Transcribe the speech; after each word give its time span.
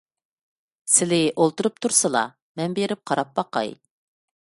سىلى 0.93 1.19
ئولتۇرۇپ 1.43 1.77
تۇرسىلا، 1.85 2.23
مەن 2.61 2.73
بېرىپ 2.79 3.03
قاراپ 3.13 3.37
باقاي. 3.41 3.71